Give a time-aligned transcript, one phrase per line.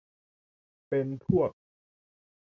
[0.89, 1.51] เป็นพวก